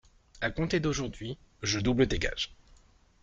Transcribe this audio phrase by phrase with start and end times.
[0.41, 2.55] A compter d’aujourd’hui, je double tes gages.